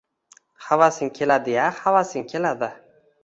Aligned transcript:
Havasing 0.67 1.11
keladi-ya, 1.17 1.67
havasing 1.81 2.25
keladi 2.35 2.71